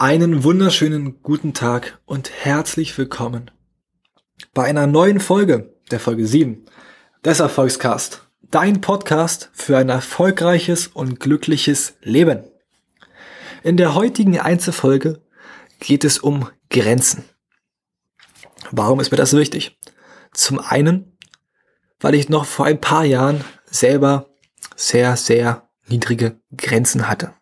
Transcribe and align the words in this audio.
Einen 0.00 0.44
wunderschönen 0.44 1.22
guten 1.22 1.54
Tag 1.54 2.00
und 2.06 2.30
herzlich 2.30 2.96
willkommen 2.98 3.50
bei 4.54 4.64
einer 4.64 4.86
neuen 4.86 5.20
Folge, 5.20 5.74
der 5.90 6.00
Folge 6.00 6.26
7 6.26 6.64
des 7.24 7.40
Erfolgscast. 7.40 8.28
Dein 8.50 8.80
Podcast 8.80 9.50
für 9.52 9.76
ein 9.76 9.88
erfolgreiches 9.88 10.86
und 10.86 11.20
glückliches 11.20 11.96
Leben. 12.02 12.44
In 13.62 13.76
der 13.76 13.94
heutigen 13.94 14.38
Einzelfolge 14.38 15.20
geht 15.80 16.04
es 16.04 16.18
um 16.18 16.48
Grenzen. 16.70 17.24
Warum 18.70 19.00
ist 19.00 19.10
mir 19.10 19.16
das 19.16 19.30
so 19.30 19.38
wichtig? 19.38 19.78
Zum 20.32 20.60
einen, 20.60 21.16
weil 22.00 22.14
ich 22.14 22.28
noch 22.28 22.44
vor 22.44 22.66
ein 22.66 22.80
paar 22.80 23.04
Jahren 23.04 23.44
selber 23.64 24.30
sehr, 24.76 25.16
sehr 25.16 25.68
niedrige 25.86 26.40
Grenzen 26.56 27.08
hatte. 27.08 27.34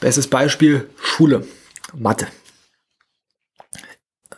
Bestes 0.00 0.28
Beispiel 0.28 0.90
Schule, 1.00 1.46
Mathe. 1.94 2.26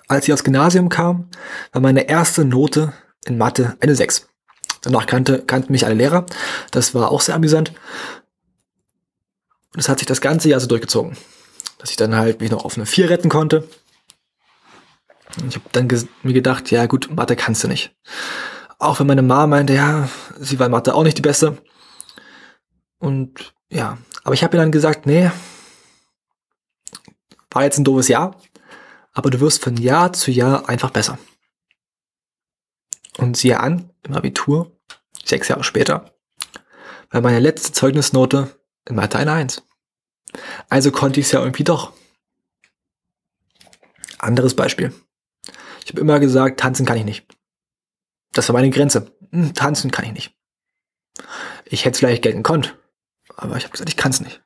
Als 0.09 0.29
ich 0.29 0.33
aufs 0.33 0.45
Gymnasium 0.45 0.89
kam, 0.89 1.31
war 1.73 1.83
meine 1.83 2.09
erste 2.09 2.45
Note 2.45 2.93
in 3.25 3.39
Mathe 3.39 3.77
eine 3.81 3.97
6. 3.97 4.29
Danach 4.83 5.07
kannte, 5.07 5.43
kannten 5.43 5.73
mich 5.73 5.85
alle 5.85 5.97
Lehrer. 5.97 6.27
Das 6.71 6.95
war 6.95 7.11
auch 7.11 7.21
sehr 7.21 7.35
amüsant. 7.35 7.73
Und 9.73 9.81
es 9.81 9.89
hat 9.89 9.99
sich 9.99 10.07
das 10.07 10.21
ganze 10.21 10.49
Jahr 10.49 10.61
so 10.61 10.69
durchgezogen, 10.69 11.17
dass 11.79 11.91
ich 11.91 11.97
dann 11.97 12.15
halt 12.15 12.41
mich 12.41 12.53
noch 12.53 12.65
auf 12.65 12.77
eine 12.77 12.87
4 12.87 13.11
retten 13.11 13.29
konnte. 13.29 13.69
Ich 15.49 15.57
habe 15.57 15.69
dann 15.73 15.89
mir 16.23 16.33
gedacht, 16.33 16.71
ja 16.71 16.87
gut, 16.87 17.11
Mathe 17.15 17.37
kannst 17.37 17.63
du 17.65 17.69
nicht. 17.69 17.95
Auch 18.79 19.01
wenn 19.01 19.07
meine 19.07 19.23
Mama 19.23 19.47
meinte, 19.47 19.75
ja, 19.75 20.09
sie 20.39 20.59
war 20.59 20.69
Mathe 20.69 20.95
auch 20.95 21.03
nicht 21.03 21.19
die 21.19 21.23
Beste. 21.23 21.59
Und 22.99 23.55
ja, 23.71 23.99
aber 24.25 24.35
ich 24.35 24.43
habe 24.43 24.57
ihr 24.57 24.61
dann 24.61 24.73
gesagt, 24.73 25.07
nee, 25.07 25.31
war 27.51 27.65
jetzt 27.65 27.79
ein 27.79 27.85
doofes 27.85 28.09
Jahr, 28.09 28.41
aber 29.13 29.31
du 29.31 29.41
wirst 29.41 29.63
von 29.63 29.77
Jahr 29.77 30.13
zu 30.13 30.31
Jahr 30.31 30.69
einfach 30.69 30.91
besser. 30.91 31.19
Und 33.19 33.37
siehe 33.37 33.61
an, 33.61 33.91
im 34.03 34.15
Abitur, 34.15 34.79
sechs 35.25 35.49
Jahre 35.49 35.65
später, 35.65 36.15
war 37.11 37.21
meine 37.21 37.41
letzte 37.41 37.73
Zeugnisnote 37.73 38.61
in 38.87 38.97
Mathe 38.97 39.19
eine 39.19 39.33
Eins. 39.33 39.63
Also 40.69 40.91
konnte 40.91 41.21
ich 41.21 41.27
es 41.27 41.33
ja 41.33 41.41
irgendwie 41.41 41.65
doch. 41.65 41.93
Anderes 44.19 44.55
Beispiel. 44.55 44.93
Ich 45.87 45.93
habe 45.93 46.01
immer 46.01 46.19
gesagt, 46.19 46.59
tanzen 46.59 46.85
kann 46.85 46.97
ich 46.97 47.05
nicht. 47.05 47.29
Das 48.33 48.49
war 48.49 48.55
meine 48.55 48.71
Grenze. 48.71 49.13
Hm, 49.31 49.55
tanzen 49.55 49.93
kann 49.93 50.05
ich 50.05 50.13
nicht. 50.13 50.37
Ich 51.65 51.85
hätte 51.85 51.93
es 51.93 51.99
vielleicht 52.01 52.23
gelten 52.23 52.43
können, 52.43 52.67
aber 53.37 53.57
ich 53.57 53.63
habe 53.63 53.71
gesagt, 53.71 53.89
ich 53.89 53.97
kann 53.97 54.11
es 54.11 54.21
nicht. 54.21 54.43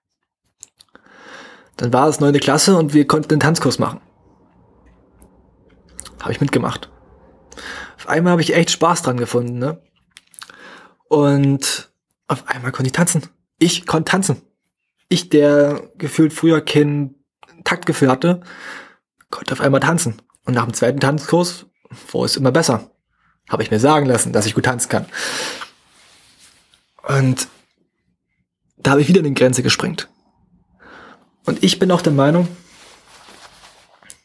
Dann 1.79 1.95
war 1.95 2.09
es 2.09 2.21
neunte 2.21 2.41
Klasse 2.41 2.77
und 2.77 2.93
wir 2.93 3.07
konnten 3.07 3.31
den 3.31 3.41
Tanzkurs 3.41 3.79
machen. 3.79 4.03
Habe 6.21 6.33
ich 6.33 6.43
mitgemacht. 6.43 6.91
Auf 7.97 8.07
einmal 8.07 8.33
habe 8.33 8.43
ich 8.43 8.55
echt 8.55 8.71
Spaß 8.71 9.01
dran 9.01 9.17
gefunden, 9.17 9.59
ne? 9.59 9.83
Und 11.09 11.91
auf 12.29 12.49
einmal 12.49 12.71
konnte 12.71 12.89
ich 12.89 12.93
tanzen. 12.93 13.31
Ich 13.59 13.87
konnte 13.87 14.11
tanzen. 14.11 14.43
Ich, 15.09 15.31
der 15.31 15.91
gefühlt 15.97 16.35
früher 16.35 16.61
kein 16.61 17.15
Taktgefühl 17.65 18.11
hatte, 18.11 18.43
konnte 19.31 19.55
auf 19.55 19.63
einmal 19.63 19.81
tanzen. 19.81 20.21
Und 20.45 20.55
nach 20.55 20.65
dem 20.65 20.75
zweiten 20.75 21.01
Tanzkurs 21.01 21.67
wurde 22.11 22.27
es 22.27 22.37
immer 22.37 22.53
besser. 22.53 22.91
Habe 23.49 23.63
ich 23.63 23.71
mir 23.71 23.81
sagen 23.81 24.07
lassen, 24.07 24.33
dass 24.33 24.47
ich 24.47 24.55
gut 24.55 24.65
tanzen 24.65 24.89
kann. 24.89 25.07
Und 27.03 27.49
da 28.77 28.93
habe 28.93 29.03
ich 29.03 29.09
wieder 29.09 29.19
in 29.19 29.27
die 29.27 29.35
Grenze 29.35 29.63
gesprengt. 29.63 30.09
Und 31.45 31.63
ich 31.63 31.79
bin 31.79 31.91
auch 31.91 32.03
der 32.03 32.13
Meinung, 32.13 32.49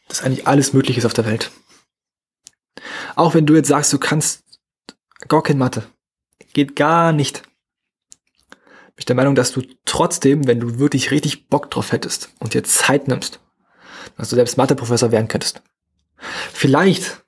dass 0.08 0.22
eigentlich 0.22 0.48
alles 0.48 0.74
möglich 0.74 0.98
ist 0.98 1.06
auf 1.06 1.14
der 1.14 1.26
Welt. 1.26 1.52
Auch 3.16 3.34
wenn 3.34 3.46
du 3.46 3.56
jetzt 3.56 3.70
sagst, 3.70 3.92
du 3.94 3.98
kannst 3.98 4.44
gar 5.28 5.44
kein 5.44 5.58
Mathe. 5.58 5.84
Geht 6.54 6.76
gar 6.76 7.12
nicht. 7.12 7.42
Bin 8.52 9.00
ich 9.00 9.06
der 9.06 9.16
Meinung, 9.16 9.36
dass 9.36 9.52
du 9.52 9.62
trotzdem, 9.86 10.48
wenn 10.48 10.60
du 10.60 10.80
wirklich 10.80 11.12
richtig 11.12 11.48
Bock 11.50 11.72
drauf 11.72 11.92
hättest 11.92 12.30
und 12.40 12.54
dir 12.54 12.64
Zeit 12.64 13.08
nimmst, 13.08 13.40
dass 14.18 14.30
du 14.30 14.36
selbst 14.36 14.58
Mathe-Professor 14.58 15.12
werden 15.12 15.28
könntest. 15.28 15.62
Vielleicht 16.18 17.24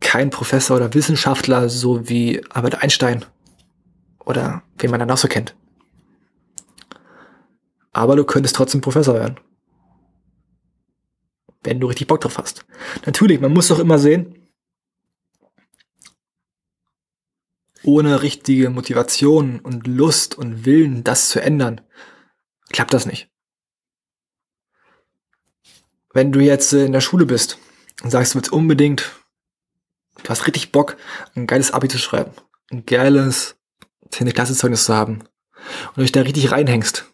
kein 0.00 0.30
Professor 0.30 0.76
oder 0.76 0.94
Wissenschaftler, 0.94 1.68
so 1.68 2.08
wie 2.08 2.44
Albert 2.50 2.82
Einstein 2.82 3.24
oder 4.24 4.62
wen 4.78 4.90
man 4.90 5.00
dann 5.00 5.10
auch 5.10 5.16
so 5.16 5.28
kennt 5.28 5.54
aber 7.94 8.16
du 8.16 8.24
könntest 8.24 8.56
trotzdem 8.56 8.82
Professor 8.82 9.14
werden. 9.14 9.40
Wenn 11.62 11.80
du 11.80 11.86
richtig 11.86 12.08
Bock 12.08 12.20
drauf 12.20 12.36
hast. 12.36 12.66
Natürlich, 13.06 13.40
man 13.40 13.54
muss 13.54 13.68
doch 13.68 13.78
immer 13.78 13.98
sehen, 13.98 14.50
ohne 17.82 18.20
richtige 18.20 18.68
Motivation 18.68 19.60
und 19.60 19.86
Lust 19.86 20.36
und 20.36 20.66
Willen, 20.66 21.04
das 21.04 21.30
zu 21.30 21.40
ändern, 21.40 21.80
klappt 22.70 22.92
das 22.92 23.06
nicht. 23.06 23.30
Wenn 26.14 26.32
du 26.32 26.40
jetzt 26.40 26.72
in 26.72 26.92
der 26.92 27.02
Schule 27.02 27.26
bist 27.26 27.58
und 28.02 28.10
sagst, 28.10 28.32
du 28.32 28.38
willst 28.38 28.52
unbedingt, 28.52 29.12
du 30.22 30.28
hast 30.30 30.46
richtig 30.46 30.72
Bock, 30.72 30.96
ein 31.34 31.46
geiles 31.46 31.72
Abi 31.72 31.88
zu 31.88 31.98
schreiben, 31.98 32.30
ein 32.70 32.86
geiles 32.86 33.56
10. 34.10 34.32
Klassezeugnis 34.32 34.84
zu 34.84 34.94
haben 34.94 35.24
und 35.94 36.02
dich 36.02 36.12
da 36.12 36.22
richtig 36.22 36.50
reinhängst, 36.50 37.04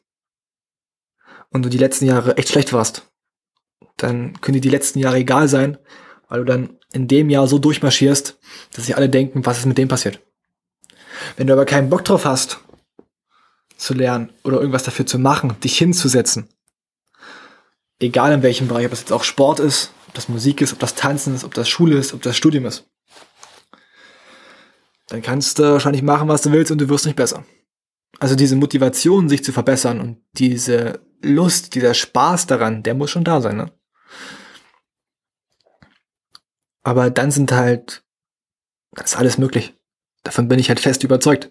und 1.50 1.64
du 1.64 1.68
die 1.68 1.78
letzten 1.78 2.06
Jahre 2.06 2.36
echt 2.36 2.50
schlecht 2.50 2.72
warst, 2.72 3.10
dann 3.96 4.40
können 4.40 4.54
dir 4.54 4.60
die 4.60 4.70
letzten 4.70 4.98
Jahre 4.98 5.16
egal 5.16 5.48
sein, 5.48 5.78
weil 6.28 6.40
du 6.40 6.44
dann 6.44 6.78
in 6.92 7.08
dem 7.08 7.28
Jahr 7.28 7.48
so 7.48 7.58
durchmarschierst, 7.58 8.38
dass 8.72 8.86
sich 8.86 8.96
alle 8.96 9.08
denken, 9.08 9.44
was 9.44 9.58
ist 9.58 9.66
mit 9.66 9.78
dem 9.78 9.88
passiert. 9.88 10.20
Wenn 11.36 11.46
du 11.46 11.52
aber 11.52 11.64
keinen 11.64 11.90
Bock 11.90 12.04
drauf 12.04 12.24
hast, 12.24 12.60
zu 13.76 13.94
lernen 13.94 14.32
oder 14.44 14.58
irgendwas 14.58 14.84
dafür 14.84 15.06
zu 15.06 15.18
machen, 15.18 15.58
dich 15.60 15.76
hinzusetzen, 15.76 16.48
egal 18.00 18.32
in 18.32 18.42
welchem 18.42 18.68
Bereich, 18.68 18.86
ob 18.86 18.90
das 18.90 19.00
jetzt 19.00 19.12
auch 19.12 19.24
Sport 19.24 19.60
ist, 19.60 19.92
ob 20.08 20.14
das 20.14 20.28
Musik 20.28 20.60
ist, 20.60 20.72
ob 20.72 20.78
das 20.78 20.94
Tanzen 20.94 21.34
ist, 21.34 21.44
ob 21.44 21.54
das 21.54 21.68
Schule 21.68 21.96
ist, 21.96 22.12
ob 22.12 22.22
das 22.22 22.36
Studium 22.36 22.66
ist, 22.66 22.88
dann 25.08 25.22
kannst 25.22 25.58
du 25.58 25.64
wahrscheinlich 25.64 26.02
machen, 26.02 26.28
was 26.28 26.42
du 26.42 26.52
willst 26.52 26.72
und 26.72 26.80
du 26.80 26.88
wirst 26.88 27.06
nicht 27.06 27.16
besser. 27.16 27.44
Also 28.18 28.34
diese 28.34 28.56
Motivation, 28.56 29.28
sich 29.28 29.44
zu 29.44 29.52
verbessern 29.52 30.00
und 30.00 30.22
diese 30.32 31.00
Lust, 31.22 31.74
dieser 31.74 31.94
Spaß 31.94 32.46
daran, 32.46 32.82
der 32.82 32.94
muss 32.94 33.10
schon 33.10 33.24
da 33.24 33.40
sein, 33.40 33.56
ne? 33.56 33.72
Aber 36.82 37.10
dann 37.10 37.30
sind 37.30 37.52
halt, 37.52 38.02
das 38.92 39.12
ist 39.12 39.18
alles 39.18 39.36
möglich. 39.36 39.74
Davon 40.22 40.48
bin 40.48 40.58
ich 40.58 40.68
halt 40.68 40.80
fest 40.80 41.04
überzeugt. 41.04 41.50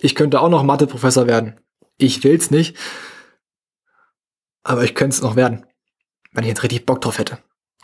Ich 0.00 0.14
könnte 0.14 0.40
auch 0.40 0.48
noch 0.48 0.64
Mathe-Professor 0.64 1.26
werden. 1.26 1.60
Ich 1.98 2.24
will's 2.24 2.50
nicht. 2.50 2.76
Aber 4.62 4.84
ich 4.84 4.94
könnte 4.94 5.14
es 5.14 5.22
noch 5.22 5.36
werden. 5.36 5.66
Wenn 6.32 6.44
ich 6.44 6.48
jetzt 6.48 6.62
richtig 6.62 6.86
Bock 6.86 7.00
drauf 7.00 7.18
hätte. 7.18 7.38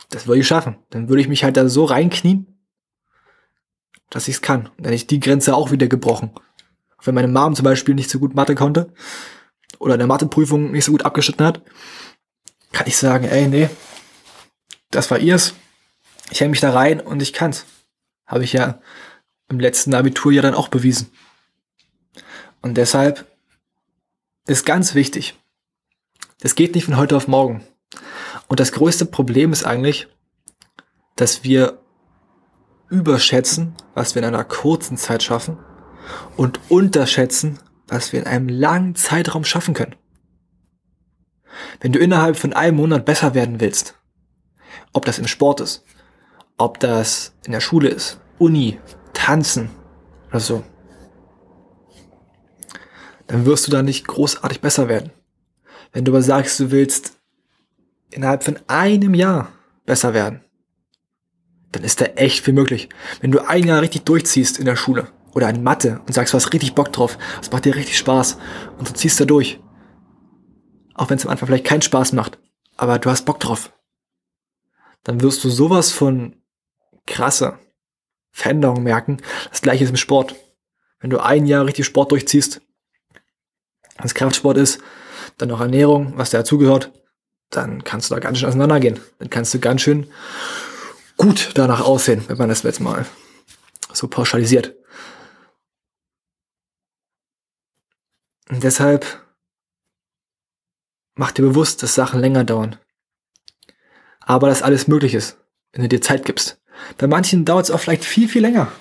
Das 0.09 0.27
würde 0.27 0.39
ich 0.39 0.47
schaffen. 0.47 0.77
Dann 0.89 1.09
würde 1.09 1.21
ich 1.21 1.27
mich 1.27 1.43
halt 1.43 1.57
da 1.57 1.67
so 1.67 1.85
reinknien, 1.85 2.59
dass 4.09 4.27
ich 4.27 4.35
es 4.35 4.41
kann. 4.41 4.69
Dann 4.77 4.85
hätte 4.85 4.95
ich 4.95 5.07
die 5.07 5.19
Grenze 5.19 5.55
auch 5.55 5.71
wieder 5.71 5.87
gebrochen. 5.87 6.31
Wenn 7.03 7.15
meine 7.15 7.27
Mom 7.27 7.55
zum 7.55 7.63
Beispiel 7.63 7.95
nicht 7.95 8.09
so 8.09 8.19
gut 8.19 8.35
Mathe 8.35 8.55
konnte, 8.55 8.93
oder 9.79 9.95
in 9.95 9.99
der 9.99 10.07
Matheprüfung 10.07 10.71
nicht 10.71 10.85
so 10.85 10.91
gut 10.91 11.05
abgeschnitten 11.05 11.45
hat, 11.45 11.61
kann 12.71 12.87
ich 12.87 12.97
sagen, 12.97 13.25
ey, 13.25 13.47
nee, 13.47 13.69
das 14.91 15.11
war 15.11 15.19
ihrs. 15.19 15.53
Ich 16.31 16.41
hänge 16.41 16.51
mich 16.51 16.59
da 16.59 16.71
rein 16.71 16.99
und 16.99 17.21
ich 17.21 17.33
kann's. 17.33 17.65
Habe 18.25 18.43
ich 18.43 18.53
ja 18.53 18.81
im 19.49 19.59
letzten 19.59 19.93
Abitur 19.93 20.31
ja 20.31 20.41
dann 20.41 20.55
auch 20.55 20.67
bewiesen. 20.67 21.11
Und 22.61 22.75
deshalb 22.75 23.25
ist 24.45 24.65
ganz 24.65 24.95
wichtig, 24.95 25.35
das 26.39 26.55
geht 26.55 26.75
nicht 26.75 26.85
von 26.85 26.97
heute 26.97 27.15
auf 27.15 27.27
morgen. 27.27 27.63
Und 28.47 28.59
das 28.59 28.71
größte 28.71 29.05
Problem 29.05 29.51
ist 29.51 29.65
eigentlich, 29.65 30.07
dass 31.15 31.43
wir 31.43 31.79
überschätzen, 32.89 33.75
was 33.93 34.15
wir 34.15 34.21
in 34.21 34.27
einer 34.27 34.43
kurzen 34.43 34.97
Zeit 34.97 35.23
schaffen 35.23 35.57
und 36.37 36.59
unterschätzen, 36.69 37.59
was 37.87 38.13
wir 38.13 38.21
in 38.21 38.27
einem 38.27 38.49
langen 38.49 38.95
Zeitraum 38.95 39.43
schaffen 39.43 39.73
können. 39.73 39.95
Wenn 41.81 41.91
du 41.91 41.99
innerhalb 41.99 42.37
von 42.37 42.53
einem 42.53 42.77
Monat 42.77 43.05
besser 43.05 43.33
werden 43.33 43.59
willst, 43.59 43.95
ob 44.93 45.05
das 45.05 45.19
im 45.19 45.27
Sport 45.27 45.59
ist, 45.59 45.83
ob 46.57 46.79
das 46.79 47.33
in 47.45 47.51
der 47.51 47.59
Schule 47.59 47.89
ist, 47.89 48.19
Uni, 48.37 48.79
Tanzen 49.13 49.69
oder 50.29 50.39
so, 50.39 50.63
dann 53.25 53.45
wirst 53.45 53.67
du 53.67 53.71
da 53.71 53.81
nicht 53.81 54.07
großartig 54.07 54.61
besser 54.61 54.87
werden. 54.87 55.11
Wenn 55.91 56.05
du 56.05 56.11
aber 56.11 56.21
sagst, 56.21 56.59
du 56.59 56.71
willst 56.71 57.17
innerhalb 58.09 58.43
von 58.43 58.59
einem 58.67 59.13
Jahr 59.13 59.51
besser 59.85 60.13
werden, 60.13 60.41
dann 61.71 61.83
ist 61.83 62.01
da 62.01 62.05
echt 62.05 62.43
viel 62.43 62.53
möglich. 62.53 62.89
Wenn 63.21 63.31
du 63.31 63.47
ein 63.47 63.65
Jahr 63.65 63.81
richtig 63.81 64.05
durchziehst 64.05 64.59
in 64.59 64.65
der 64.65 64.75
Schule 64.75 65.07
oder 65.33 65.49
in 65.49 65.63
Mathe 65.63 66.01
und 66.05 66.13
sagst, 66.13 66.33
du 66.33 66.37
hast 66.37 66.53
richtig 66.53 66.75
Bock 66.75 66.93
drauf, 66.93 67.17
es 67.41 67.51
macht 67.51 67.65
dir 67.65 67.75
richtig 67.75 67.97
Spaß 67.97 68.37
und 68.77 68.89
du 68.89 68.93
ziehst 68.93 69.19
da 69.19 69.25
durch, 69.25 69.59
auch 70.93 71.09
wenn 71.09 71.17
es 71.17 71.25
am 71.25 71.31
Anfang 71.31 71.47
vielleicht 71.47 71.65
keinen 71.65 71.81
Spaß 71.81 72.13
macht, 72.13 72.39
aber 72.75 72.99
du 72.99 73.09
hast 73.09 73.25
Bock 73.25 73.39
drauf, 73.39 73.73
dann 75.03 75.21
wirst 75.21 75.43
du 75.43 75.49
sowas 75.49 75.91
von 75.91 76.35
krasse 77.05 77.59
Veränderungen 78.31 78.83
merken. 78.83 79.17
Das 79.49 79.61
gleiche 79.61 79.83
ist 79.83 79.89
im 79.89 79.97
Sport. 79.97 80.35
Wenn 80.99 81.09
du 81.09 81.19
ein 81.19 81.45
Jahr 81.45 81.65
richtig 81.65 81.85
Sport 81.85 82.11
durchziehst, 82.11 82.61
wenn 83.97 84.05
es 84.05 84.13
Kraftsport 84.13 84.57
ist, 84.57 84.81
dann 85.37 85.49
noch 85.49 85.61
Ernährung, 85.61 86.13
was 86.17 86.31
dazugehört, 86.31 86.91
dann 87.49 87.83
kannst 87.83 88.09
du 88.09 88.15
da 88.15 88.19
ganz 88.19 88.39
schön 88.39 88.49
auseinandergehen. 88.49 88.99
Dann 89.19 89.29
kannst 89.29 89.53
du 89.53 89.59
ganz 89.59 89.81
schön 89.81 90.07
gut 91.15 91.51
danach 91.55 91.81
aussehen, 91.81 92.23
wenn 92.27 92.37
man 92.37 92.49
das 92.49 92.63
jetzt 92.63 92.79
mal 92.79 93.05
so 93.93 94.07
pauschalisiert. 94.07 94.75
Und 98.49 98.63
deshalb 98.63 99.05
mach 101.15 101.31
dir 101.31 101.43
bewusst, 101.43 101.83
dass 101.83 101.95
Sachen 101.95 102.19
länger 102.19 102.43
dauern. 102.43 102.77
Aber 104.19 104.47
dass 104.49 104.61
alles 104.61 104.87
möglich 104.87 105.13
ist, 105.13 105.37
wenn 105.71 105.83
du 105.83 105.89
dir 105.89 106.01
Zeit 106.01 106.25
gibst. 106.25 106.61
Bei 106.97 107.07
manchen 107.07 107.45
dauert 107.45 107.65
es 107.65 107.71
auch 107.71 107.79
vielleicht 107.79 108.05
viel, 108.05 108.29
viel 108.29 108.41
länger. 108.41 108.71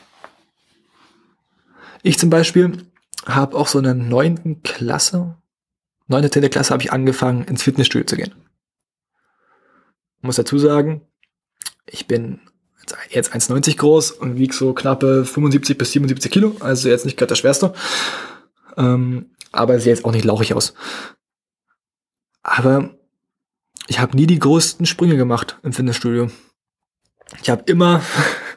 Ich 2.03 2.19
zum 2.19 2.31
Beispiel 2.31 2.87
habe 3.25 3.56
auch 3.56 3.67
so 3.67 3.79
in 3.79 3.85
der 3.85 3.94
neunten 3.94 4.62
Klasse, 4.62 5.37
neunte, 6.06 6.31
zehnte 6.31 6.50
Klasse 6.50 6.73
habe 6.73 6.82
ich 6.82 6.93
angefangen, 6.93 7.44
ins 7.44 7.62
Fitnessstudio 7.62 8.06
zu 8.06 8.17
gehen. 8.17 8.35
Ich 10.19 10.23
muss 10.23 10.37
dazu 10.37 10.58
sagen, 10.58 11.03
ich 11.87 12.06
bin 12.06 12.41
jetzt 13.11 13.35
1,90 13.35 13.76
groß 13.76 14.12
und 14.12 14.37
wiege 14.37 14.55
so 14.55 14.73
knappe 14.73 15.25
75 15.25 15.76
bis 15.76 15.93
77 15.93 16.31
Kilo, 16.31 16.56
also 16.61 16.88
jetzt 16.88 17.05
nicht 17.05 17.17
gerade 17.17 17.29
der 17.29 17.35
schwerste. 17.37 17.75
Ähm, 18.76 19.31
aber 19.53 19.81
sehe 19.81 19.93
jetzt 19.93 20.05
auch 20.05 20.12
nicht 20.12 20.25
lauchig 20.25 20.55
aus. 20.55 20.75
Aber 22.43 22.91
ich 23.88 23.99
habe 23.99 24.17
nie 24.17 24.26
die 24.26 24.38
größten 24.38 24.87
Sprünge 24.87 25.17
gemacht 25.17 25.58
im 25.62 25.73
Fitnessstudio. 25.73 26.31
Ich 27.43 27.50
habe 27.50 27.62
immer, 27.67 28.03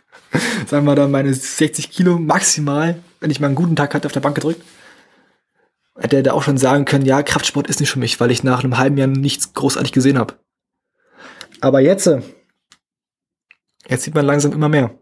sagen 0.67 0.85
wir 0.85 0.95
dann, 0.95 1.11
meine 1.11 1.33
60 1.33 1.89
Kilo 1.89 2.19
maximal, 2.19 3.01
wenn 3.19 3.31
ich 3.31 3.39
mal 3.39 3.47
einen 3.47 3.55
guten 3.55 3.75
Tag 3.75 3.93
hatte, 3.93 4.07
auf 4.07 4.11
der 4.11 4.19
Bank 4.19 4.35
gedrückt. 4.35 4.61
Hätte 5.99 6.15
er 6.15 6.23
da 6.23 6.33
auch 6.33 6.43
schon 6.43 6.57
sagen 6.57 6.85
können, 6.85 7.05
ja, 7.05 7.21
Kraftsport 7.23 7.67
ist 7.67 7.79
nicht 7.79 7.91
für 7.91 7.99
mich, 7.99 8.19
weil 8.19 8.31
ich 8.31 8.43
nach 8.43 8.63
einem 8.63 8.77
halben 8.77 8.97
Jahr 8.97 9.07
nichts 9.07 9.53
großartig 9.53 9.91
gesehen 9.91 10.17
habe. 10.17 10.39
Aber 11.61 11.81
jetzt, 11.81 12.07
äh, 12.07 12.21
jetzt 13.87 14.03
sieht 14.03 14.15
man 14.15 14.25
langsam 14.25 14.53
immer 14.53 14.69
mehr. 14.69 14.97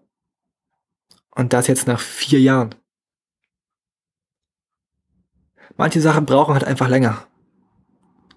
Und 1.29 1.53
das 1.53 1.67
jetzt 1.67 1.87
nach 1.87 1.99
vier 1.99 2.39
Jahren. 2.39 2.73
Manche 5.75 6.01
Sachen 6.01 6.25
brauchen 6.25 6.55
halt 6.55 6.63
einfach 6.63 6.87
länger. 6.87 7.27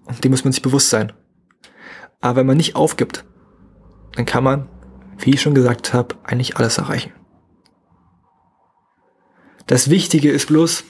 Und 0.05 0.23
dem 0.23 0.31
muss 0.31 0.43
man 0.43 0.53
sich 0.53 0.61
bewusst 0.61 0.91
sein. 0.91 1.13
Aber 2.19 2.35
wenn 2.37 2.45
man 2.45 2.57
nicht 2.57 2.75
aufgibt, 2.75 3.25
dann 4.13 4.25
kann 4.25 4.43
man, 4.43 4.69
wie 5.17 5.31
ich 5.31 5.41
schon 5.41 5.55
gesagt 5.55 5.95
habe, 5.95 6.15
eigentlich 6.23 6.57
alles 6.57 6.77
erreichen. 6.77 7.13
Das 9.65 9.89
Wichtige 9.89 10.29
ist 10.29 10.47
bloß, 10.47 10.83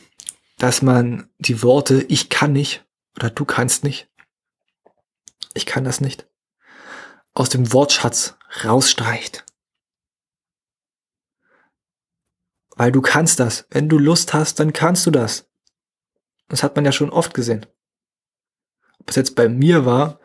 dass 0.61 0.83
man 0.83 1.27
die 1.39 1.63
Worte 1.63 2.03
ich 2.03 2.29
kann 2.29 2.53
nicht 2.53 2.85
oder 3.15 3.31
du 3.31 3.45
kannst 3.45 3.83
nicht, 3.83 4.11
ich 5.55 5.65
kann 5.65 5.83
das 5.83 6.01
nicht, 6.01 6.27
aus 7.33 7.49
dem 7.49 7.73
Wortschatz 7.73 8.37
rausstreicht. 8.63 9.43
Weil 12.75 12.91
du 12.91 13.01
kannst 13.01 13.39
das. 13.39 13.65
Wenn 13.71 13.89
du 13.89 13.97
Lust 13.97 14.35
hast, 14.35 14.59
dann 14.59 14.71
kannst 14.71 15.07
du 15.07 15.11
das. 15.11 15.49
Das 16.47 16.61
hat 16.61 16.75
man 16.75 16.85
ja 16.85 16.91
schon 16.91 17.09
oft 17.09 17.33
gesehen. 17.33 17.65
Ob 18.99 19.09
es 19.09 19.15
jetzt 19.15 19.35
bei 19.35 19.49
mir 19.49 19.85
war, 19.87 20.19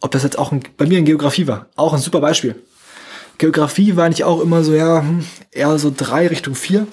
ob 0.00 0.10
das 0.10 0.22
jetzt 0.22 0.38
auch 0.38 0.52
ein, 0.52 0.62
bei 0.78 0.86
mir 0.86 0.98
in 1.00 1.04
Geografie 1.04 1.46
war. 1.46 1.68
Auch 1.76 1.92
ein 1.92 2.00
super 2.00 2.20
Beispiel. 2.20 2.62
Geografie 3.36 3.94
war 3.94 4.06
eigentlich 4.06 4.24
auch 4.24 4.40
immer 4.40 4.64
so, 4.64 4.72
ja, 4.72 5.02
hm, 5.02 5.26
eher 5.50 5.78
so 5.78 5.92
drei 5.94 6.28
Richtung 6.28 6.54
vier. 6.54 6.86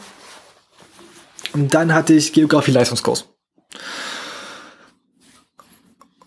Und 1.54 1.74
dann 1.74 1.94
hatte 1.94 2.14
ich 2.14 2.34
Geografie-Leistungskurs. 2.34 3.28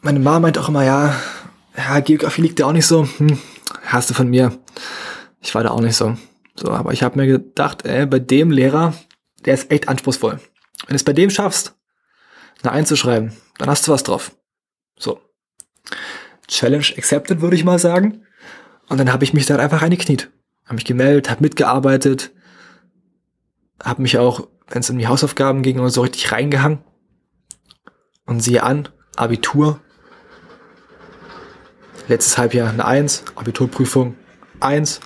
Meine 0.00 0.18
Mama 0.18 0.40
meint 0.40 0.58
auch 0.58 0.68
immer, 0.68 0.84
ja, 0.84 1.14
ja, 1.76 2.00
Geografie 2.00 2.42
liegt 2.42 2.58
dir 2.58 2.66
auch 2.66 2.72
nicht 2.72 2.86
so. 2.86 3.06
Hm, 3.18 3.38
hast 3.84 4.10
du 4.10 4.14
von 4.14 4.28
mir. 4.28 4.58
Ich 5.40 5.54
war 5.54 5.62
da 5.62 5.70
auch 5.70 5.80
nicht 5.80 5.96
so. 5.96 6.16
So, 6.54 6.70
aber 6.70 6.92
ich 6.92 7.02
habe 7.02 7.18
mir 7.18 7.26
gedacht, 7.26 7.84
ey, 7.86 8.06
bei 8.06 8.18
dem 8.18 8.50
Lehrer, 8.50 8.94
der 9.44 9.54
ist 9.54 9.70
echt 9.70 9.88
anspruchsvoll. 9.88 10.32
Wenn 10.32 10.88
du 10.88 10.94
es 10.94 11.04
bei 11.04 11.12
dem 11.12 11.30
schaffst, 11.30 11.74
eine 12.62 12.72
einzuschreiben, 12.72 13.32
dann 13.58 13.70
hast 13.70 13.86
du 13.86 13.92
was 13.92 14.02
drauf. 14.02 14.36
So. 14.98 15.20
Challenge 16.48 16.86
accepted, 16.96 17.40
würde 17.40 17.56
ich 17.56 17.64
mal 17.64 17.78
sagen. 17.78 18.26
Und 18.88 18.98
dann 18.98 19.12
habe 19.12 19.24
ich 19.24 19.32
mich 19.32 19.46
da 19.46 19.56
einfach 19.56 19.82
reingekniet. 19.82 20.30
Habe 20.64 20.74
mich 20.74 20.84
gemeldet, 20.84 21.30
habe 21.30 21.42
mitgearbeitet, 21.42 22.32
habe 23.82 24.02
mich 24.02 24.18
auch, 24.18 24.48
wenn 24.72 24.80
es 24.80 24.90
um 24.90 24.98
die 24.98 25.06
Hausaufgaben 25.06 25.62
ging, 25.62 25.86
so 25.88 26.00
richtig 26.00 26.32
reingehangen. 26.32 26.78
Und 28.24 28.40
siehe 28.40 28.62
an, 28.62 28.88
Abitur. 29.16 29.80
Letztes 32.08 32.38
Halbjahr 32.38 32.70
eine 32.70 32.84
Eins, 32.84 33.22
Abiturprüfung 33.34 34.16
Eins. 34.60 35.00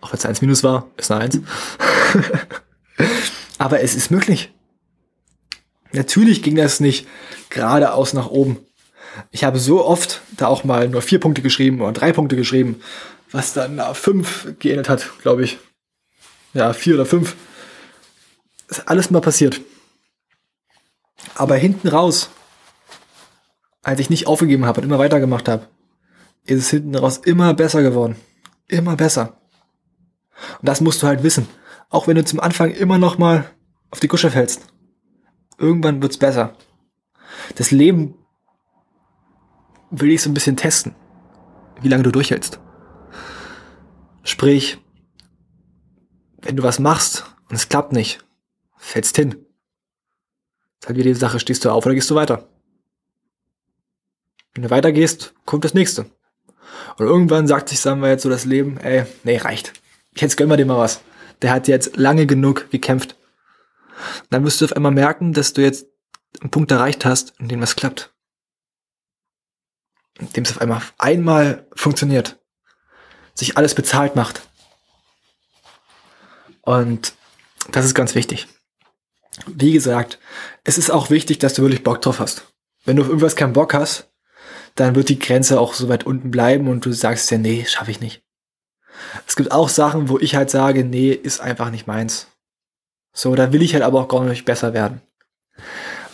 Auch 0.00 0.12
wenn 0.12 0.18
es 0.18 0.24
eins 0.24 0.40
minus 0.40 0.64
war, 0.64 0.88
ist 0.96 1.10
eine 1.10 1.24
Eins. 1.24 1.38
Aber 3.58 3.82
es 3.82 3.94
ist 3.94 4.10
möglich. 4.10 4.54
Natürlich 5.92 6.42
ging 6.42 6.56
das 6.56 6.80
nicht 6.80 7.06
geradeaus 7.50 8.14
nach 8.14 8.28
oben. 8.28 8.58
Ich 9.30 9.44
habe 9.44 9.58
so 9.58 9.84
oft 9.84 10.22
da 10.36 10.46
auch 10.46 10.64
mal 10.64 10.88
nur 10.88 11.02
vier 11.02 11.20
Punkte 11.20 11.42
geschrieben 11.42 11.82
oder 11.82 11.92
drei 11.92 12.12
Punkte 12.12 12.36
geschrieben, 12.36 12.80
was 13.32 13.52
dann 13.52 13.74
nach 13.74 13.94
fünf 13.96 14.54
geändert 14.60 14.88
hat, 14.88 15.10
glaube 15.20 15.44
ich. 15.44 15.58
Ja, 16.54 16.72
vier 16.72 16.94
oder 16.94 17.06
fünf. 17.06 17.36
Ist 18.70 18.88
alles 18.88 19.10
mal 19.10 19.20
passiert. 19.20 19.60
Aber 21.34 21.56
hinten 21.56 21.88
raus, 21.88 22.30
als 23.82 24.00
ich 24.00 24.10
nicht 24.10 24.26
aufgegeben 24.26 24.64
habe 24.64 24.80
und 24.80 24.86
immer 24.86 24.98
weitergemacht 24.98 25.48
habe, 25.48 25.68
ist 26.44 26.58
es 26.58 26.70
hinten 26.70 26.94
raus 26.94 27.18
immer 27.18 27.52
besser 27.54 27.82
geworden. 27.82 28.16
Immer 28.68 28.96
besser. 28.96 29.40
Und 30.60 30.68
das 30.68 30.80
musst 30.80 31.02
du 31.02 31.08
halt 31.08 31.22
wissen. 31.22 31.48
Auch 31.88 32.06
wenn 32.06 32.14
du 32.14 32.24
zum 32.24 32.40
Anfang 32.40 32.70
immer 32.70 32.98
noch 32.98 33.18
mal 33.18 33.50
auf 33.90 34.00
die 34.00 34.08
Kusche 34.08 34.30
fällst. 34.30 34.62
Irgendwann 35.58 36.00
wird's 36.00 36.18
besser. 36.18 36.56
Das 37.56 37.72
Leben 37.72 38.14
will 39.90 40.12
ich 40.12 40.22
so 40.22 40.30
ein 40.30 40.34
bisschen 40.34 40.56
testen, 40.56 40.94
wie 41.80 41.88
lange 41.88 42.04
du 42.04 42.12
durchhältst. 42.12 42.60
Sprich, 44.22 44.78
wenn 46.40 46.56
du 46.56 46.62
was 46.62 46.78
machst 46.78 47.24
und 47.48 47.56
es 47.56 47.68
klappt 47.68 47.92
nicht, 47.92 48.24
fällst 48.80 49.16
hin. 49.16 49.30
Das 49.30 49.38
ist 50.80 50.88
halt 50.88 50.98
wieder 50.98 51.10
die 51.10 51.18
Sache, 51.18 51.38
stehst 51.40 51.64
du 51.64 51.70
auf 51.70 51.84
oder 51.84 51.94
gehst 51.94 52.10
du 52.10 52.14
weiter? 52.14 52.48
Wenn 54.54 54.64
du 54.64 54.70
weitergehst, 54.70 55.34
kommt 55.44 55.64
das 55.64 55.74
nächste. 55.74 56.06
Und 56.96 57.06
irgendwann 57.06 57.46
sagt 57.46 57.68
sich, 57.68 57.80
sagen 57.80 58.00
wir 58.00 58.08
jetzt 58.08 58.22
so 58.22 58.30
das 58.30 58.44
Leben, 58.44 58.78
ey, 58.78 59.04
nee, 59.24 59.36
reicht. 59.36 59.72
Jetzt 60.16 60.36
gönnen 60.36 60.50
wir 60.50 60.56
dir 60.56 60.66
mal 60.66 60.78
was. 60.78 61.00
Der 61.42 61.52
hat 61.52 61.68
jetzt 61.68 61.96
lange 61.96 62.26
genug 62.26 62.70
gekämpft. 62.70 63.16
Dann 64.30 64.44
wirst 64.44 64.60
du 64.60 64.64
auf 64.64 64.72
einmal 64.72 64.92
merken, 64.92 65.32
dass 65.32 65.52
du 65.52 65.62
jetzt 65.62 65.86
einen 66.40 66.50
Punkt 66.50 66.70
erreicht 66.70 67.04
hast, 67.04 67.34
in 67.38 67.48
dem 67.48 67.60
was 67.60 67.76
klappt 67.76 68.12
in 70.20 70.32
dem 70.32 70.44
es 70.44 70.52
auf 70.52 70.60
einmal 70.60 70.82
einmal 70.98 71.66
funktioniert, 71.74 72.38
sich 73.34 73.56
alles 73.56 73.74
bezahlt 73.74 74.16
macht. 74.16 74.42
Und 76.62 77.14
das 77.72 77.84
ist 77.84 77.94
ganz 77.94 78.14
wichtig. 78.14 78.46
Wie 79.46 79.72
gesagt, 79.72 80.18
es 80.64 80.78
ist 80.78 80.90
auch 80.90 81.10
wichtig, 81.10 81.38
dass 81.38 81.54
du 81.54 81.62
wirklich 81.62 81.82
Bock 81.82 82.00
drauf 82.02 82.20
hast. 82.20 82.44
Wenn 82.84 82.96
du 82.96 83.02
auf 83.02 83.08
irgendwas 83.08 83.36
keinen 83.36 83.52
Bock 83.52 83.74
hast, 83.74 84.10
dann 84.74 84.94
wird 84.94 85.08
die 85.08 85.18
Grenze 85.18 85.60
auch 85.60 85.74
so 85.74 85.88
weit 85.88 86.04
unten 86.04 86.30
bleiben 86.30 86.68
und 86.68 86.84
du 86.84 86.92
sagst 86.92 87.30
ja, 87.30 87.38
nee, 87.38 87.64
schaffe 87.66 87.90
ich 87.90 88.00
nicht. 88.00 88.22
Es 89.26 89.36
gibt 89.36 89.52
auch 89.52 89.68
Sachen, 89.68 90.08
wo 90.08 90.18
ich 90.18 90.36
halt 90.36 90.50
sage, 90.50 90.84
nee, 90.84 91.10
ist 91.10 91.40
einfach 91.40 91.70
nicht 91.70 91.86
meins. 91.86 92.28
So, 93.12 93.34
da 93.34 93.52
will 93.52 93.62
ich 93.62 93.74
halt 93.74 93.82
aber 93.82 94.00
auch 94.00 94.08
gar 94.08 94.24
nicht 94.24 94.44
besser 94.44 94.72
werden. 94.72 95.00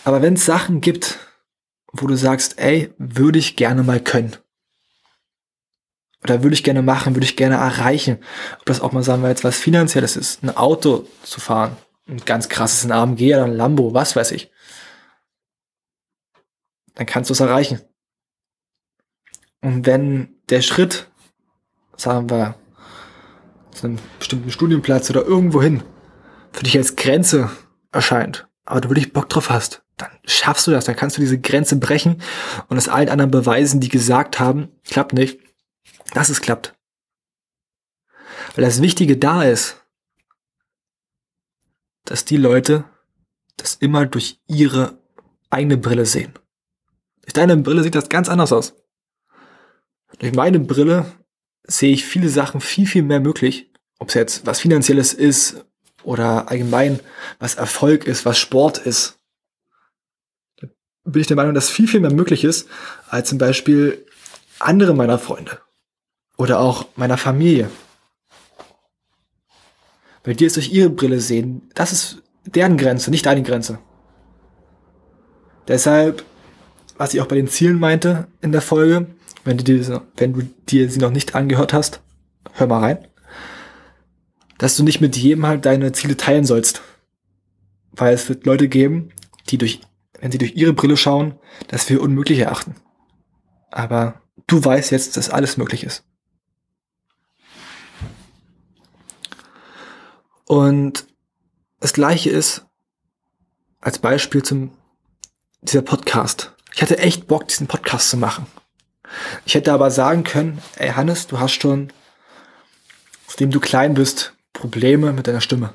Aber 0.05 0.23
wenn 0.23 0.35
es 0.35 0.47
Sachen 0.47 0.81
gibt, 0.81 1.19
wo 1.93 2.07
du 2.07 2.17
sagst, 2.17 2.59
ey, 2.59 2.93
würde 2.99 3.39
ich 3.39 3.57
gerne 3.57 3.83
mal 3.83 4.01
können. 4.01 4.37
Oder 6.23 6.43
würde 6.43 6.55
ich 6.55 6.65
gerne 6.65 6.83
machen, 6.83 7.15
würde 7.15 7.27
ich 7.27 7.37
gerne 7.37 7.57
erreichen. 7.57 8.19
Ob 8.59 8.67
das 8.67 8.81
auch 8.81 8.93
mal, 8.93 9.03
sagen 9.03 9.23
wir 9.23 9.29
jetzt, 9.29 9.45
was 9.45 9.59
finanzielles 9.59 10.17
ist, 10.17 10.43
ein 10.43 10.57
Auto 10.57 11.07
zu 11.23 11.41
fahren. 11.41 11.77
Ein 12.09 12.19
ganz 12.25 12.49
krasses, 12.49 12.91
AMG 12.91 13.35
oder 13.35 13.45
ein 13.45 13.53
Lambo, 13.53 13.95
was 13.95 14.17
weiß 14.17 14.33
ich. 14.33 14.51
Dann 16.95 17.07
kannst 17.07 17.31
du 17.31 17.35
es 17.35 17.41
erreichen. 17.41 17.81
Und 19.61 19.87
wenn 19.87 20.37
der 20.49 20.63
Schritt 20.63 21.11
sagen 21.97 22.31
wir, 22.31 22.55
zu 23.73 23.87
einem 23.87 23.99
bestimmten 24.19 24.51
Studienplatz 24.51 25.11
oder 25.11 25.25
irgendwo 25.25 25.63
hin, 25.63 25.83
für 26.53 26.63
dich 26.63 26.77
als 26.77 26.97
Grenze 26.97 27.51
erscheint, 27.93 28.49
aber 28.65 28.81
du 28.81 28.89
wirklich 28.89 29.13
Bock 29.13 29.29
drauf 29.29 29.51
hast, 29.51 29.83
dann 29.97 30.11
schaffst 30.25 30.67
du 30.67 30.71
das, 30.71 30.85
dann 30.85 30.97
kannst 30.97 31.17
du 31.17 31.21
diese 31.21 31.39
Grenze 31.39 31.77
brechen 31.77 32.23
und 32.69 32.77
es 32.77 32.89
allen 32.89 33.09
anderen 33.09 33.31
beweisen, 33.31 33.81
die 33.81 33.89
gesagt 33.89 34.39
haben, 34.39 34.69
klappt 34.85 35.13
nicht, 35.13 35.41
dass 36.15 36.29
es 36.29 36.41
klappt. 36.41 36.75
Weil 38.55 38.65
das 38.65 38.83
Wichtige 38.83 39.17
da 39.17 39.43
ist, 39.43 39.86
dass 42.07 42.25
die 42.25 42.37
Leute 42.37 42.85
das 43.57 43.75
immer 43.75 44.07
durch 44.07 44.39
ihre 44.47 44.99
eigene 45.51 45.77
Brille 45.77 46.07
sehen. 46.07 46.33
Durch 47.23 47.35
deine 47.35 47.57
Brille 47.57 47.83
sieht 47.83 47.95
das 47.95 48.09
ganz 48.09 48.29
anders 48.29 48.53
aus. 48.53 48.75
Durch 50.19 50.35
meine 50.35 50.61
Brille 50.61 51.13
sehe 51.67 51.93
ich 51.93 52.05
viele 52.05 52.29
Sachen 52.29 52.61
viel, 52.61 52.87
viel 52.87 53.03
mehr 53.03 53.21
möglich. 53.21 53.71
Ob 53.99 54.09
es 54.09 54.15
jetzt 54.15 54.47
was 54.47 54.61
Finanzielles 54.61 55.13
ist 55.13 55.65
oder 56.03 56.51
allgemein 56.51 57.01
was 57.39 57.57
Erfolg 57.57 58.07
ist, 58.07 58.25
was 58.25 58.39
Sport 58.39 58.79
ist. 58.79 59.19
Da 60.61 60.69
bin 61.05 61.21
ich 61.21 61.27
der 61.27 61.37
Meinung, 61.37 61.55
dass 61.55 61.71
viel, 61.71 61.89
viel 61.89 62.01
mehr 62.01 62.13
möglich 62.13 62.45
ist, 62.45 62.69
als 63.09 63.29
zum 63.29 63.39
Beispiel 63.39 64.07
andere 64.59 64.95
meiner 64.95 65.19
Freunde 65.19 65.61
oder 66.37 66.61
auch 66.61 66.87
meiner 66.97 67.19
Familie. 67.19 67.71
Weil 70.27 70.35
die 70.35 70.45
es 70.45 70.55
durch 70.55 70.73
ihre 70.73 70.91
Brille 70.91 71.21
sehen, 71.21 71.63
das 71.75 71.93
ist 71.93 72.23
deren 72.45 72.77
Grenze, 72.77 73.11
nicht 73.11 73.25
deine 73.25 73.45
Grenze. 73.45 73.79
Deshalb, 75.69 76.25
was 76.99 77.15
ich 77.15 77.21
auch 77.21 77.27
bei 77.27 77.37
den 77.37 77.47
Zielen 77.47 77.79
meinte 77.79 78.27
in 78.41 78.51
der 78.51 78.61
Folge, 78.61 79.07
wenn 79.45 79.57
du 79.57 79.63
dir, 79.63 80.03
wenn 80.17 80.33
du 80.33 80.43
dir 80.69 80.91
sie 80.91 80.99
noch 80.99 81.13
nicht 81.13 81.37
angehört 81.37 81.73
hast, 81.73 82.03
hör 82.55 82.67
mal 82.67 82.81
rein, 82.81 82.99
dass 84.59 84.77
du 84.77 84.83
nicht 84.83 85.01
mit 85.01 85.17
jedem 85.17 85.47
halt 85.47 85.65
deine 85.65 85.93
Ziele 85.93 86.17
teilen 86.17 86.45
sollst. 86.45 86.83
Weil 87.93 88.13
es 88.13 88.29
wird 88.29 88.47
Leute 88.47 88.69
geben, 88.69 89.11
die 89.49 89.59
durch, 89.59 89.81
wenn 90.21 90.33
sie 90.33 90.39
durch 90.39 90.57
ihre 90.57 90.73
Brille 90.73 90.97
schauen, 90.97 91.37
das 91.69 91.85
für 91.85 92.01
unmöglich 92.01 92.41
erachten. 92.41 92.75
Aber 93.71 94.23
du 94.49 94.65
weißt 94.65 94.91
jetzt, 94.91 95.17
dass 95.17 95.31
alles 95.31 95.57
möglich 95.57 95.85
ist. 95.85 96.03
Und 100.47 101.07
das 101.81 101.93
gleiche 101.93 102.31
ist 102.31 102.65
als 103.81 103.99
Beispiel 103.99 104.43
zum 104.43 104.77
dieser 105.61 105.83
Podcast. 105.83 106.55
Ich 106.75 106.83
hatte 106.83 106.99
echt 106.99 107.27
Bock, 107.27 107.49
diesen 107.49 107.67
Podcast 107.67 108.11
zu 108.11 108.17
machen. 108.17 108.47
Ich 109.45 109.55
hätte 109.55 109.73
aber 109.73 109.91
sagen 109.91 110.25
können, 110.25 110.63
ey 110.77 110.91
Hannes, 110.91 111.27
du 111.27 111.39
hast 111.39 111.61
schon, 111.61 111.93
seitdem 113.27 113.51
du 113.51 113.61
klein 113.61 113.95
bist, 113.95 114.35
Probleme 114.53 115.13
mit 115.13 115.27
deiner 115.27 115.41
Stimme. 115.41 115.75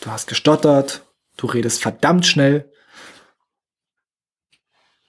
Du 0.00 0.10
hast 0.10 0.28
gestottert, 0.28 1.04
du 1.36 1.46
redest 1.46 1.82
verdammt 1.82 2.26
schnell, 2.26 2.70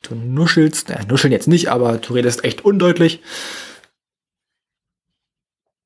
du 0.04 0.16
nuschelst, 0.16 0.90
naja, 0.90 1.06
nuscheln 1.06 1.32
jetzt 1.32 1.48
nicht, 1.48 1.70
aber 1.70 1.98
du 1.98 2.14
redest 2.14 2.44
echt 2.44 2.64
undeutlich. 2.64 3.22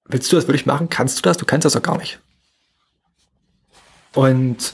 Willst 0.06 0.32
du 0.32 0.36
das 0.36 0.48
wirklich 0.48 0.66
machen? 0.66 0.90
Kannst 0.90 1.18
du 1.18 1.22
das? 1.22 1.38
Du 1.38 1.46
kannst 1.46 1.66
das 1.66 1.74
doch 1.74 1.84
gar 1.84 1.98
nicht. 1.98 2.20
Und 4.20 4.74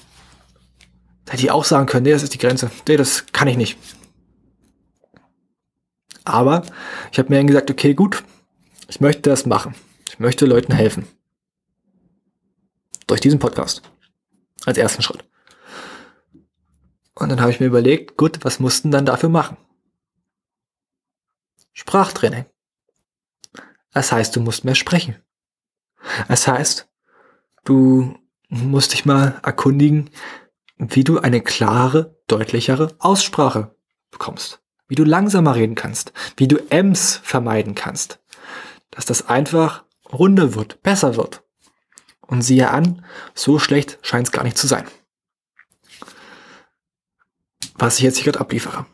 da 1.26 1.34
hätte 1.34 1.44
ich 1.44 1.52
auch 1.52 1.66
sagen 1.66 1.86
können, 1.86 2.02
nee, 2.02 2.12
das 2.12 2.24
ist 2.24 2.34
die 2.34 2.40
Grenze. 2.40 2.72
Nee, 2.88 2.98
das 2.98 3.28
kann 3.28 3.48
ich 3.48 3.58
nicht. 3.58 3.78
Aber 6.24 6.66
ich 7.12 7.20
habe 7.20 7.30
mir 7.30 7.36
dann 7.38 7.46
gesagt, 7.46 7.70
okay, 7.70 7.94
gut, 7.94 8.24
ich 8.88 9.02
möchte 9.02 9.30
das 9.30 9.46
machen. 9.46 9.76
Ich 10.10 10.18
möchte 10.18 10.48
Leuten 10.48 10.74
helfen. 10.74 11.08
Durch 13.06 13.22
diesen 13.22 13.38
Podcast. 13.38 13.84
Als 14.66 14.80
ersten 14.80 15.04
Schritt. 15.04 15.24
Und 17.14 17.30
dann 17.30 17.40
habe 17.40 17.52
ich 17.52 17.60
mir 17.60 17.68
überlegt, 17.68 18.18
gut, 18.18 18.44
was 18.44 18.60
mussten 18.60 18.90
dann 18.90 19.06
dafür 19.06 19.30
machen? 19.30 19.58
Sprachtraining. 21.72 22.46
Das 23.94 24.12
heißt, 24.12 24.36
du 24.36 24.42
musst 24.42 24.66
mehr 24.66 24.74
sprechen. 24.74 25.22
Das 26.30 26.48
heißt, 26.48 26.90
du 27.64 28.18
musst 28.50 28.94
dich 28.94 29.06
mal 29.06 29.40
erkundigen, 29.44 30.10
wie 30.78 31.04
du 31.04 31.20
eine 31.20 31.42
klare, 31.42 32.18
deutlichere 32.28 32.96
Aussprache 33.00 33.76
bekommst. 34.12 34.62
Wie 34.88 34.96
du 34.96 35.04
langsamer 35.04 35.56
reden 35.56 35.76
kannst. 35.76 36.14
Wie 36.38 36.48
du 36.48 36.58
Ms 36.70 37.20
vermeiden 37.24 37.76
kannst. 37.76 38.20
Dass 38.92 39.06
das 39.06 39.28
einfach 39.28 39.84
runder 40.12 40.56
wird, 40.56 40.82
besser 40.84 41.16
wird. 41.16 41.44
Und 42.22 42.42
siehe 42.42 42.70
an, 42.70 43.06
so 43.34 43.60
schlecht 43.60 44.00
scheint 44.02 44.28
es 44.28 44.32
gar 44.32 44.44
nicht 44.44 44.58
zu 44.58 44.68
sein. 44.68 44.86
Was 47.76 47.98
ich 47.98 48.04
jetzt 48.04 48.18
hier 48.18 48.32
gerade 48.32 48.40
abliefere. 48.40 48.86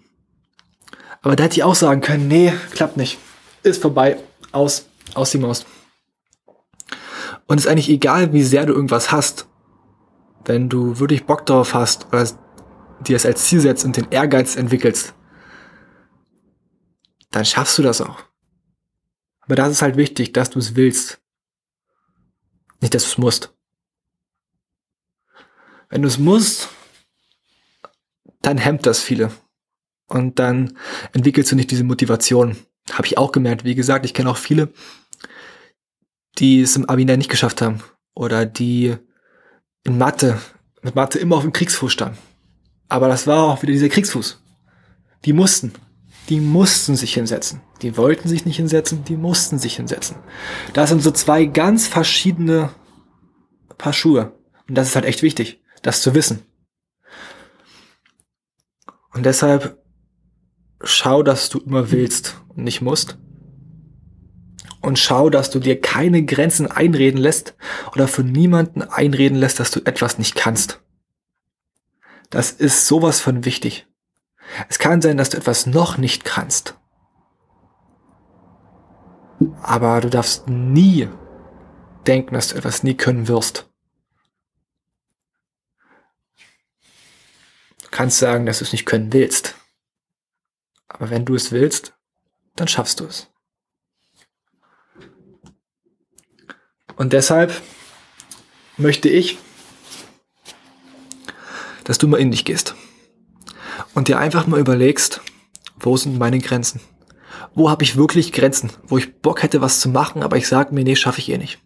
Aber 1.22 1.36
da 1.36 1.44
hätte 1.44 1.56
ich 1.56 1.64
auch 1.64 1.76
sagen 1.76 2.02
können, 2.02 2.28
nee, 2.28 2.54
klappt 2.72 2.98
nicht. 2.98 3.20
Ist 3.64 3.82
vorbei. 3.82 4.18
Aus. 4.52 4.86
Aus 5.14 5.32
die 5.32 5.38
Maus. 5.38 5.66
Und 7.52 7.58
es 7.58 7.66
ist 7.66 7.72
eigentlich 7.72 7.90
egal, 7.90 8.32
wie 8.32 8.44
sehr 8.44 8.66
du 8.66 8.72
irgendwas 8.72 9.12
hast 9.12 9.52
wenn 10.46 10.70
du 10.70 11.00
wirklich 11.00 11.26
Bock 11.26 11.46
darauf 11.46 11.74
hast 11.74 12.08
oder 12.08 12.28
dir 13.02 13.16
es 13.16 13.26
als 13.26 13.46
Ziel 13.46 13.60
setzt 13.60 13.86
und 13.86 13.98
den 13.98 14.10
Ehrgeiz 14.12 14.56
entwickelst, 14.56 15.14
dann 17.32 17.46
schaffst 17.46 17.78
du 17.78 17.84
das 17.84 18.02
auch. 18.02 18.24
Aber 19.42 19.56
das 19.56 19.72
ist 19.72 19.82
halt 19.82 19.98
wichtig, 19.98 20.34
dass 20.34 20.50
du 20.50 20.60
es 20.60 20.76
willst. 20.76 21.22
Nicht, 22.80 22.94
dass 22.94 23.04
du 23.04 23.10
es 23.10 23.18
musst. 23.18 23.56
Wenn 25.90 26.02
du 26.02 26.08
es 26.08 26.18
musst, 26.18 26.70
dann 28.42 28.58
hemmt 28.58 28.86
das 28.86 29.02
viele. 29.02 29.32
Und 30.08 30.40
dann 30.40 30.78
entwickelst 31.14 31.52
du 31.52 31.56
nicht 31.56 31.72
diese 31.72 31.84
Motivation. 31.84 32.58
Habe 32.92 33.08
ich 33.08 33.18
auch 33.18 33.32
gemerkt. 33.32 33.64
Wie 33.64 33.76
gesagt, 33.76 34.06
ich 34.06 34.14
kenne 34.14 34.30
auch 34.30 34.38
viele, 34.38 34.74
die 36.42 36.62
es 36.62 36.76
im 36.76 36.90
Abi 36.90 37.06
nicht 37.06 37.30
geschafft 37.30 37.62
haben. 37.62 37.82
Oder 38.14 38.46
die 38.46 38.98
in 39.84 39.98
Mathe, 39.98 40.42
mit 40.82 40.96
Mathe 40.96 41.20
immer 41.20 41.38
auf 41.38 41.44
dem 41.44 41.54
Kriegsfuß 41.54 41.94
stand. 41.94 42.18
Aber 42.90 43.08
das 43.08 43.28
war 43.28 43.44
auch 43.44 43.62
wieder 43.62 43.72
dieser 43.72 43.90
Kriegsfuß. 43.90 44.44
Die 45.24 45.34
mussten. 45.34 45.72
Die 46.30 46.42
mussten 46.42 46.96
sich 46.96 47.14
hinsetzen. 47.14 47.62
Die 47.82 47.96
wollten 47.96 48.28
sich 48.28 48.46
nicht 48.46 48.58
hinsetzen, 48.58 49.04
die 49.06 49.16
mussten 49.16 49.60
sich 49.60 49.76
hinsetzen. 49.76 50.18
Das 50.74 50.90
sind 50.90 51.02
so 51.02 51.12
zwei 51.12 51.46
ganz 51.46 51.88
verschiedene 51.88 52.72
Paar 53.78 53.94
Schuhe. 53.94 54.34
Und 54.68 54.76
das 54.76 54.90
ist 54.90 54.96
halt 54.96 55.06
echt 55.06 55.22
wichtig, 55.22 55.62
das 55.82 56.02
zu 56.02 56.14
wissen. 56.14 56.44
Und 59.14 59.26
deshalb 59.26 59.82
schau, 60.84 61.24
dass 61.24 61.50
du 61.50 61.60
immer 61.60 61.92
willst 61.92 62.38
und 62.50 62.64
nicht 62.64 62.82
musst 62.82 63.18
und 64.82 65.00
schau, 65.00 65.30
dass 65.30 65.50
du 65.50 65.60
dir 65.60 65.80
keine 65.80 66.26
Grenzen 66.26 66.70
einreden 66.70 67.20
lässt 67.20 67.56
oder 67.94 68.08
für 68.08 68.24
niemanden 68.24 68.82
einreden 68.82 69.38
lässt, 69.38 69.60
dass 69.60 69.72
du 69.72 69.82
etwas 69.86 70.18
nicht 70.18 70.36
kannst. 70.36 70.82
Das 72.30 72.52
ist 72.52 72.88
sowas 72.88 73.20
von 73.20 73.46
wichtig. 73.46 73.88
Es 74.70 74.80
kann 74.80 75.02
sein, 75.02 75.18
dass 75.18 75.30
du 75.30 75.38
etwas 75.38 75.66
noch 75.66 75.98
nicht 75.98 76.26
kannst. 76.26 76.78
Aber 79.62 80.02
du 80.02 80.10
darfst 80.10 80.48
nie 80.50 81.08
denken, 82.08 82.34
dass 82.34 82.50
du 82.50 82.56
etwas 82.56 82.84
nie 82.84 82.96
können 82.96 83.28
wirst. 83.28 83.70
Du 87.84 87.88
kannst 87.92 88.20
sagen, 88.20 88.46
dass 88.46 88.60
du 88.60 88.66
es 88.66 88.72
nicht 88.72 88.86
können 88.86 89.12
willst. 89.14 89.56
Aber 90.88 91.10
wenn 91.10 91.26
du 91.26 91.36
es 91.36 91.52
willst, 91.52 91.94
dann 92.56 92.68
schaffst 92.68 93.00
du 93.00 93.06
es. 93.06 93.32
Und 96.96 97.14
deshalb 97.14 97.62
möchte 98.78 99.10
ich, 99.10 99.38
dass 101.84 101.98
du 101.98 102.08
mal 102.08 102.20
in 102.20 102.32
dich 102.32 102.46
gehst 102.46 102.76
und 103.94 104.08
dir 104.08 104.20
einfach 104.20 104.48
mal 104.48 104.60
überlegst, 104.60 105.22
wo 105.80 105.98
sind 105.98 106.18
meine 106.18 106.40
Grenzen? 106.40 106.82
Wo 107.54 107.70
habe 107.70 107.84
ich 107.84 107.98
wirklich 107.98 108.32
Grenzen, 108.32 108.72
wo 108.84 108.98
ich 108.98 109.20
Bock 109.20 109.44
hätte, 109.44 109.62
was 109.62 109.80
zu 109.80 109.90
machen, 109.90 110.24
aber 110.24 110.38
ich 110.38 110.48
sage 110.48 110.74
mir, 110.74 110.84
nee, 110.84 110.96
schaffe 110.96 111.20
ich 111.20 111.30
eh 111.30 111.38
nicht. 111.38 111.60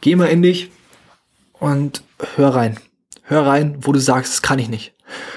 Geh 0.00 0.16
mal 0.16 0.26
in 0.26 0.42
dich 0.42 0.70
und 1.52 2.02
hör 2.36 2.54
rein. 2.54 2.78
Hör 3.22 3.46
rein, 3.46 3.76
wo 3.80 3.92
du 3.92 4.00
sagst, 4.00 4.32
das 4.32 4.42
kann 4.42 4.58
ich 4.58 4.68
nicht. 4.68 4.94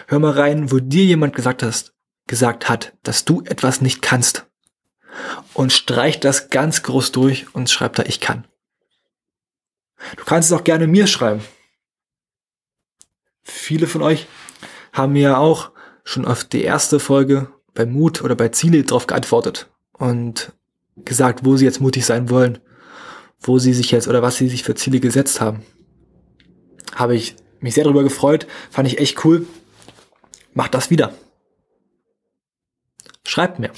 Hör 0.08 0.20
mal 0.20 0.32
rein, 0.32 0.72
wo 0.72 0.80
dir 0.80 1.04
jemand 1.06 1.36
gesagt 1.36 1.62
hast, 1.62 1.94
gesagt 2.28 2.70
hat, 2.70 2.94
dass 3.04 3.26
du 3.26 3.42
etwas 3.42 3.82
nicht 3.82 4.02
kannst 4.02 4.48
und 5.54 5.72
streicht 5.72 6.24
das 6.24 6.50
ganz 6.50 6.84
groß 6.84 7.12
durch 7.12 7.54
und 7.54 7.70
schreibt 7.70 8.00
da, 8.00 8.04
ich 8.04 8.20
kann. 8.20 8.46
Du 10.18 10.26
kannst 10.26 10.52
es 10.52 10.58
auch 10.58 10.64
gerne 10.64 10.88
mir 10.88 11.08
schreiben. 11.08 11.42
Viele 13.44 13.88
von 13.88 14.02
euch 14.02 14.28
haben 14.92 15.14
mir 15.14 15.22
ja 15.22 15.38
auch 15.38 15.72
schon 16.04 16.26
auf 16.26 16.44
die 16.44 16.64
erste 16.64 17.00
Folge 17.00 17.50
bei 17.74 17.86
Mut 17.86 18.22
oder 18.22 18.36
bei 18.36 18.50
Ziele 18.50 18.84
drauf 18.84 19.08
geantwortet. 19.08 19.70
Und 19.94 20.52
gesagt, 20.98 21.44
wo 21.44 21.58
sie 21.58 21.66
jetzt 21.66 21.82
mutig 21.82 22.06
sein 22.06 22.30
wollen, 22.30 22.60
wo 23.40 23.60
sie 23.60 23.74
sich 23.74 23.92
jetzt 23.92 24.08
oder 24.08 24.22
was 24.22 24.38
sie 24.38 24.48
sich 24.48 24.64
für 24.64 24.76
Ziele 24.76 25.00
gesetzt 25.00 25.42
haben. 25.42 25.64
Habe 26.96 27.16
ich 27.16 27.36
mich 27.60 27.74
sehr 27.74 27.84
darüber 27.84 28.04
gefreut, 28.04 28.48
fand 28.72 28.88
ich 28.88 29.00
echt 29.00 29.24
cool. 29.26 29.46
Macht 30.54 30.74
das 30.74 30.90
wieder. 30.90 31.14
Schreibt 33.26 33.60
mir. 33.60 33.72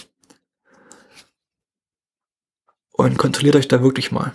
Und 2.98 3.18
kontrolliert 3.18 3.56
euch 3.56 3.68
da 3.68 3.84
wirklich 3.84 4.12
mal. 4.12 4.34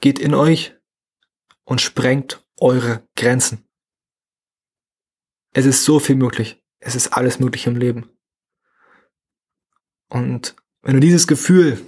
Geht 0.00 0.18
in 0.18 0.32
euch 0.32 0.74
und 1.64 1.80
sprengt 1.80 2.44
eure 2.58 3.02
Grenzen. 3.16 3.66
Es 5.52 5.66
ist 5.66 5.84
so 5.84 5.98
viel 5.98 6.14
möglich. 6.14 6.62
Es 6.78 6.94
ist 6.94 7.08
alles 7.08 7.40
möglich 7.40 7.66
im 7.66 7.76
Leben. 7.76 8.08
Und 10.08 10.54
wenn 10.82 10.94
du 10.94 11.00
dieses 11.00 11.26
Gefühl 11.26 11.84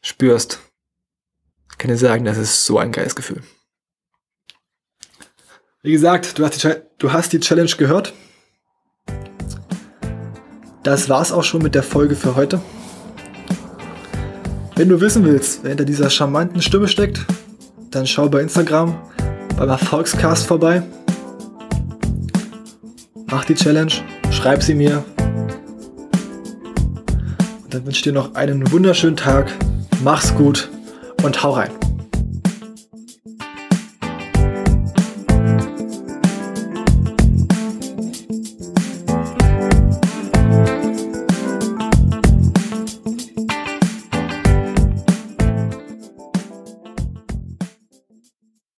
spürst, 0.00 0.60
kann 1.76 1.90
ich 1.90 1.98
sagen, 1.98 2.24
das 2.24 2.38
ist 2.38 2.64
so 2.66 2.78
ein 2.78 2.92
geiles 2.92 3.16
Gefühl. 3.16 3.42
Wie 5.82 5.92
gesagt, 5.92 6.38
du 6.38 6.44
hast 6.44 6.62
die, 6.62 6.74
du 6.98 7.12
hast 7.12 7.32
die 7.32 7.40
Challenge 7.40 7.70
gehört. 7.76 8.12
Das 10.84 11.08
war's 11.08 11.32
auch 11.32 11.42
schon 11.42 11.62
mit 11.62 11.74
der 11.74 11.82
Folge 11.82 12.14
für 12.14 12.36
heute. 12.36 12.62
Wenn 14.80 14.88
du 14.88 14.98
wissen 14.98 15.26
willst, 15.26 15.62
wer 15.62 15.68
hinter 15.68 15.84
dieser 15.84 16.08
charmanten 16.08 16.62
Stimme 16.62 16.88
steckt, 16.88 17.26
dann 17.90 18.06
schau 18.06 18.30
bei 18.30 18.40
Instagram 18.40 18.96
beim 19.58 19.68
Erfolgscast 19.68 20.46
vorbei. 20.46 20.82
Mach 23.26 23.44
die 23.44 23.56
Challenge, 23.56 23.92
schreib 24.30 24.62
sie 24.62 24.74
mir. 24.74 25.04
Und 27.62 27.74
dann 27.74 27.84
wünsche 27.84 27.98
ich 27.98 28.02
dir 28.04 28.14
noch 28.14 28.34
einen 28.36 28.72
wunderschönen 28.72 29.16
Tag. 29.16 29.52
Mach's 30.02 30.34
gut 30.34 30.70
und 31.24 31.42
hau 31.42 31.50
rein. 31.50 31.89